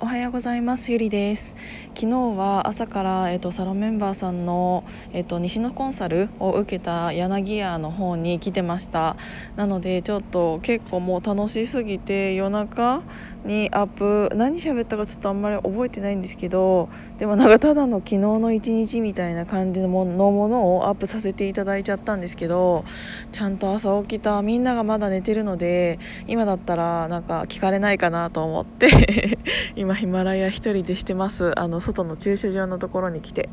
[0.00, 0.90] おはようございます。
[0.90, 1.54] ゆりです。
[1.94, 4.82] 昨日は朝からえっとサロンメンバーさんの
[5.12, 9.16] えっと西のコンサルを受けた柳屋の方に来てました。
[9.54, 13.02] なのでちょっと結構もう楽しすぎて夜中
[13.44, 16.88] にアップ何喋ったかちょっとあんまり覚えてないんですけど
[17.18, 22.84] でもなんかただの昨日の一日みたいな感じのものものをアップさせていただいちゃったんですけど
[23.30, 24.42] ちゃんと朝起きた。
[24.42, 29.38] みんながまだ寝てるので今だったらなんか聞かれないかなと思って
[29.76, 31.58] 今 ヒマラヤ一人でしてます。
[31.58, 33.48] あの外の駐車場のところに来て。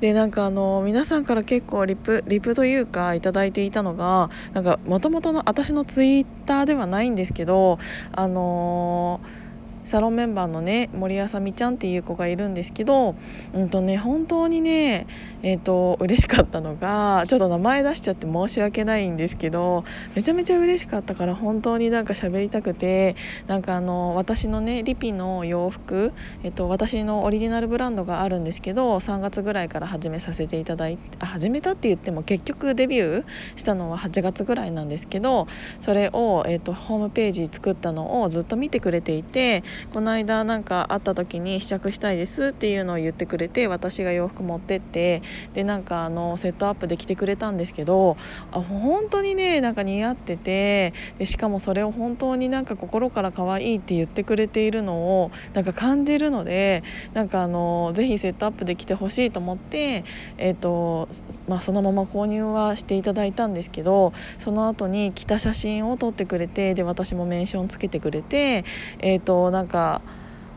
[0.00, 7.78] でなんかあの皆さんから結構リプリプというか頂いていたのがなんか元々の私のツイッターではないんですけど
[8.10, 9.41] あのー
[9.84, 13.14] サロンメンバーのね森あさみちゃんっていう子がいるんですけど、
[13.54, 15.06] うんとね、本当にね、
[15.42, 26.12] えーと、嬉しかったのがちょっと名前出しちゃって申し訳ないんですけどめちゃめちゃ嬉しかったから本当になんか喋りたくてなんかあの私のねリピの洋服、
[26.42, 33.24] えーと、私のオリジナルブランドがあるんですけど3月ぐらいから始めさせていただいて始めたって言っても結局デビュー
[33.56, 35.48] したのは8月ぐらいなんですけど
[35.80, 45.22] それを、えーとホームページ作ったのをずっと見てくれていてこの間なんか会った時に試着したいですっていうのを言ってくれて私が洋服持ってって。
[45.54, 48.16] でなんかあのセットアップで着てくれたんですけど
[48.50, 50.92] あ本当にねなんか似合ってて。
[51.18, 56.82] でしかもそれを本当になんか心から可愛いって言ってくれているのをなんか感じるので
[57.14, 60.04] なんかあのぜひセットアップで着てほしいと思って、
[60.38, 61.08] えーと
[61.48, 68.64] まあ、そのまま購入はしていただいたんですけどその後に着た写真を撮ってくれてで私もメンションつけてくれて
[68.98, 70.00] えっ、ー、となんかなんか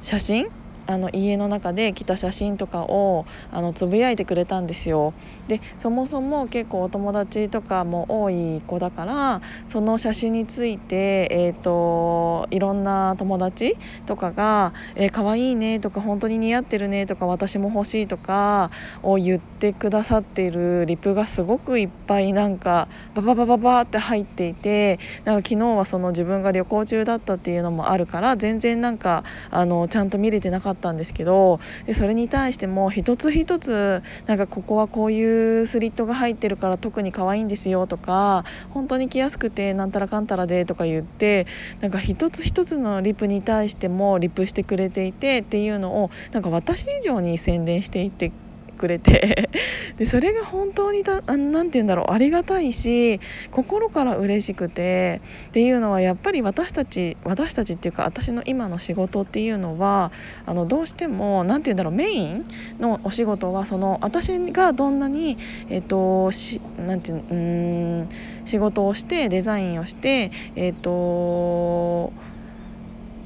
[0.01, 0.47] 写真？
[0.87, 5.13] あの家の中で来た写真とかをあのつぶやいてくれたんですよ。
[5.47, 18.71] でそもそも結構お友達とかも多い子だからその写真について、えーと、いろんな友達とかが「えー、かわいいね」とか「本当に似合ってるね」とか「私も欲しい」とか
[19.03, 41.47] を言ってくださっているリプがすごくいっぱいなんかバババババって入っていてなんか昨日はその自分が旅行中だったっていうのもあるから全然なんかあのちゃんと見れてなかったったんですけどでそれに対しても一つ一つなんかここはこういうスリットが入ってるから特に可愛いんですよとか本当に着やすくてなんたらかんたらでとか言って
[41.81, 48.31] なんか一つ一つのリプに対してもリプしてくれていてっていうのをなんか私以上に宣伝していて
[48.75, 49.49] くれて。
[49.97, 52.13] でそれが本当に何て言うんだろう。
[52.13, 53.19] ありがたいし
[53.51, 55.21] 心から嬉しくて。
[55.49, 60.11] っていうのはやっぱり私たち私たちっていうか私の今の仕事っていうのは
[60.45, 61.93] あのどうしても何て言うんだろう。
[61.93, 62.45] メイン
[62.79, 65.37] のお仕事はその私がどんなに
[65.69, 68.09] えっ、としなんていううん
[68.45, 72.11] 仕事をしてデザインをしてえっ、と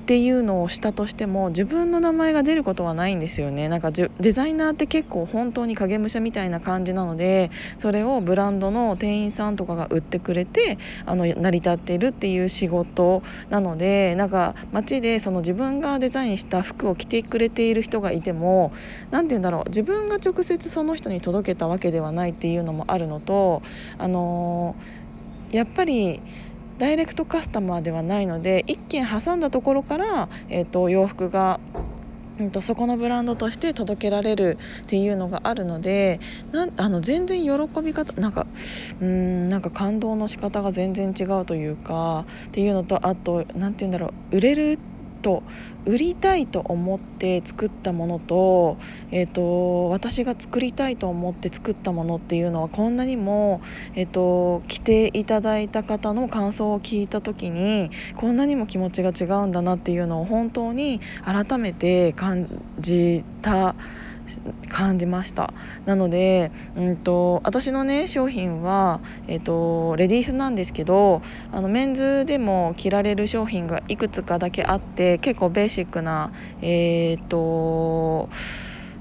[0.09, 3.69] っていうのをしたとしても自分の名前が出ることはないんですよね。
[3.69, 13.21] なんかデザイナーって結構本当に影武者みたいな感じなのでそれをブランドの店員さんとかが売ってくれてあの成り立っているっていう仕事
[13.51, 18.73] なのでなんか街でその自分がデザインした服を着てくれている人がいても
[19.11, 23.61] 何て言うんだろう自分が直接その人に届けたわけではないっていうのもあるのと
[23.99, 26.19] あのー、やっぱり
[26.79, 31.59] ダイレクトカスタマーではないので1件挟んだところから、えーと、洋服が
[32.39, 36.21] うんとそこのブランドとして届けられるっていうのがあるので
[36.53, 38.47] なあの全然喜び方なんか
[39.01, 44.79] うんなんか感動の仕方が全然違うというかっていうのとあと何て言うんだろう売れる
[45.21, 45.43] と
[45.85, 48.77] 売りたいと思って作ったものと,、
[49.11, 53.61] えーと、私が作りたいと思って作ったものっていうのはこんなにも、
[53.95, 62.47] えーと、来ていただいた方の感想を聞いた時にこんなにも気持ちが違うんだなっていうのを本当に改めて感
[62.79, 63.75] じた。
[64.69, 65.53] 感じました。
[65.85, 78.29] なので、うんと、私のね商品は、えーと、レディースなんですけどあのメンズでも着られる商品がいくつかだけあって結構ベーシックなえっ、ー、と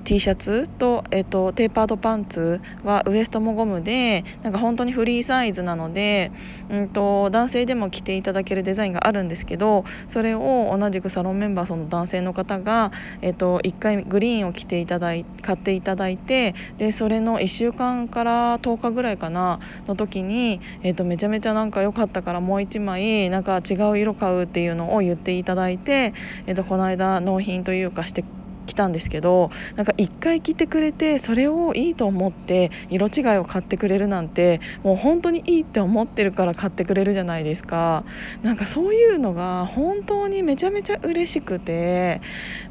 [0.08, 6.32] T シャツと,、えーと、テーパードパンツはウエストもゴムでなんか本当にフリーサイズなので、
[6.70, 12.90] うんと、男性でも着ていただけるデザインがあるんですけどそれを同じくサロンメンバーその男性の方が、
[13.20, 26.14] えーと、1回グリーンを着ていただい買っていただいてでそれの1週間から10日ぐらいかなの時に、えー、とめちゃめちゃなんか良かったからもう1枚なんか違う色買うっていうのを言っていただいて、
[26.46, 28.24] えー、とこの間納品というかして
[28.68, 38.04] 来たんですけどなんか1回着てくれてそれをいいと思って色違いを買ってくれるなんてもう本当にいいって思ってるから買ってくれるじゃないですか。
[38.42, 42.20] なんかそういうのが本当にめちゃめちゃ嬉しくて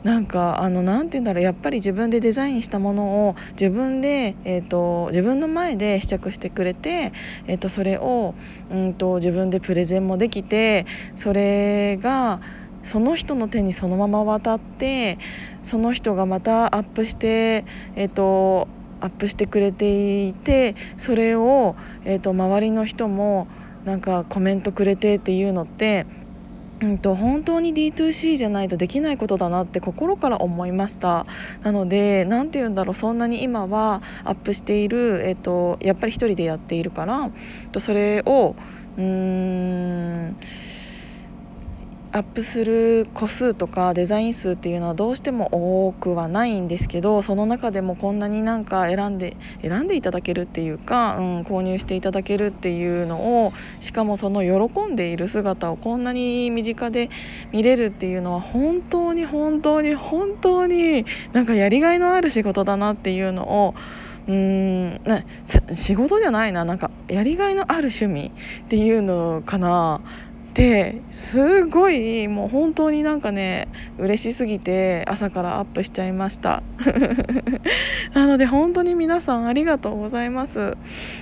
[0.04, 7.12] なんかあの何て言うんだろうやっぱり自分でデザインしたものを自分で、えーと、自分の前で試着してくれて、
[7.48, 8.36] えーと、それを、
[8.72, 10.86] うんと自分でプレゼンもできて
[11.16, 12.40] それが
[12.88, 15.18] その人の手にそのまま渡って
[15.62, 17.66] その人がまたアップして、
[17.98, 18.70] えーと、
[19.02, 21.76] アップしてくれていてそれを、
[22.06, 23.48] えーと、周りの人も
[23.84, 26.06] なんかコメントくれてっていうのって
[26.80, 31.26] うんと、本当に D2C じゃないとできないことだなって心から思いました。
[31.64, 37.32] なので何て言うんだろうそんなに今はアップしている、えーと、やっぱり一人でやっているから
[37.80, 38.56] それを
[38.98, 40.36] うーん
[42.12, 57.10] アップする個数とかデザイン数っていうのはどうしても多くはないんですけどその中でもこんなになんか選んで選んでいただけるっていうか、うん、購入していただけるっていうのをしかもその喜んでいる姿をこんなに身近で
[57.52, 63.76] 見れるっていうのは本当に本当に本当になんかやりがいのある仕事だなっていうのを
[64.28, 65.02] うん
[65.74, 68.32] 仕事じゃないななんかやりがいのある趣味
[68.62, 70.02] っていうのかな。
[70.58, 73.68] ですごいもう本当になんかね
[74.00, 76.64] 嬉しすぎて朝からアップしちゃいました。
[78.16, 80.76] なので本当に皆さんありがとうございます。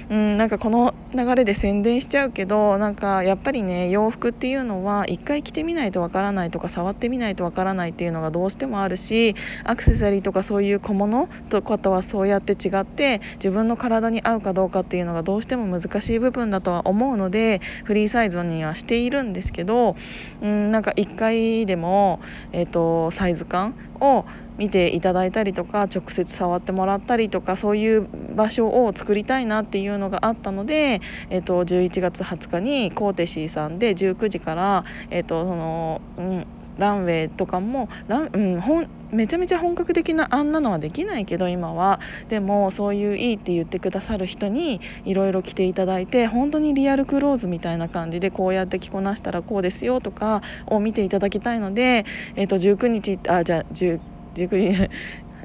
[0.09, 19.95] うんなんかこの流れで宣伝しちゃうけどなんかやっぱりね洋服っていうのは一回着てみないとわからないとか触ってみないとわからないっていうのがどうしてもあるしアクセサリーとかそういう小物とかとはそうやって違って自分の体に合うかどうかっていうのがどうしても難しい部分だとは思うのでフリーサイズにはしているんですけど
[20.41, 22.19] うんなんか1回でも、
[22.51, 24.25] えーと、サイズ感を
[24.57, 36.47] 見ていただいたりとか直接触ってもらったりとかそういう場所を作りたいなっていうのがあったので、えーと、11月20日にコーテシーさんで19時から、えーとそのうん、
[36.77, 41.99] ランウェイとかもラン、うん、ほんめちゃめちゃ本格的なあんなのはできないけど今は。
[42.27, 52.05] でもそういういいって言ってくださる人にいろいろ来ていただいて本当にリアルクローズみたいな感じでこうやって着こなしたらこうですよとかを見ていただきたいので、
[52.35, 53.99] えー、と19日あじゃあ19
[54.35, 54.89] 日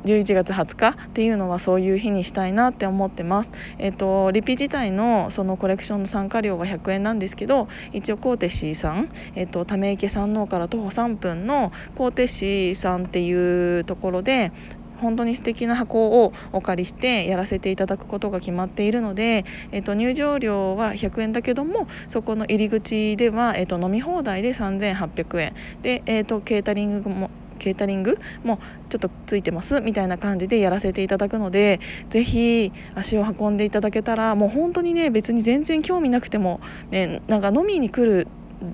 [0.04, 3.50] 11月20日っていうのはそういう日にしたいなって思ってます。
[3.78, 14.52] えっ、とリピ自体のそのコレクションの参加料は100円なんですけど一応コーテシーさん、えっ、とため池山王から徒歩3分のコーテシーさんっていうところで
[15.00, 28.58] 本当に素敵な箱をお借りしてやらせていただくことが決まっているので、えー、と入場料は100円だけどもそこの入り口では、えー、と飲み放題で3800円で、えー、とケータリングもケータリングも
[28.88, 31.78] ちょっとついてますみたいな感じでやらせていただくので
[32.10, 36.60] ぜひ足を運んでいただけたらもう本当にね別に全然興味なくても
[36.90, 38.26] ねなんか飲みに来る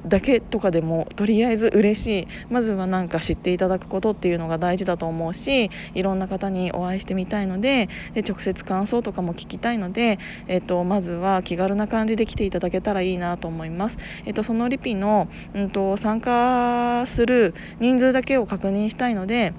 [0.07, 10.19] だけとかでもとりあえず嬉しいまずはなんか知っていただくことっていうのが大事だと思うしいろんな方にお会いしてみたいのでで直接感想とかも聞きたいので、
[10.49, 13.99] えっと、まずは気軽な感じで来ていただけたらいいなと思います。
[14.25, 19.53] えっと、そのリピの、うんと、参加する人数だけを確認したいので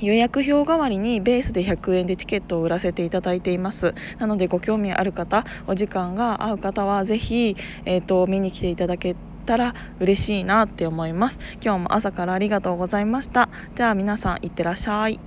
[0.00, 9.16] 予約表代わりにベースで100円でチケットを売らせていただいていますなのでご興味ある方お時間が合う方はぜひ、えーと見に来ていただけ
[9.48, 11.38] たら嬉しいなって思います。
[11.62, 13.48] 今日も朝からありがとうございました。
[13.74, 15.18] じゃあ皆さんいってらっしゃい。